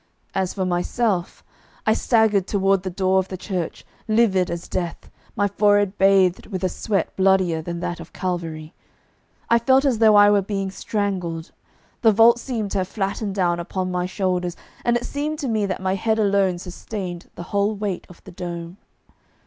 As 0.33 0.55
for 0.55 0.65
myself, 0.65 1.43
I 1.85 1.93
staggered 1.93 2.47
toward 2.47 2.81
the 2.81 2.89
door 2.89 3.19
of 3.19 3.27
the 3.27 3.37
church, 3.37 3.85
livid 4.07 4.49
as 4.49 4.67
death, 4.67 5.11
my 5.35 5.47
forehead 5.47 5.95
bathed 5.99 6.47
with 6.47 6.63
a 6.63 6.69
sweat 6.69 7.15
bloodier 7.15 7.61
than 7.61 7.81
that 7.81 7.99
of 7.99 8.11
Calvary; 8.11 8.73
I 9.47 9.59
felt 9.59 9.85
as 9.85 9.99
though 9.99 10.15
I 10.15 10.31
were 10.31 10.41
being 10.41 10.71
strangled; 10.71 11.51
the 12.01 12.11
vault 12.11 12.39
seemed 12.39 12.71
to 12.71 12.79
have 12.79 12.87
flattened 12.87 13.35
down 13.35 13.59
upon 13.59 13.91
my 13.91 14.07
shoulders, 14.07 14.57
and 14.83 14.97
it 14.97 15.05
seemed 15.05 15.37
to 15.37 15.47
me 15.47 15.67
that 15.67 15.83
my 15.83 15.93
head 15.93 16.17
alone 16.17 16.57
sustained 16.57 17.29
the 17.35 17.43
whole 17.53 17.75
weight 17.75 18.07
of 18.09 18.23
the 18.23 18.31
dome. 18.31 18.77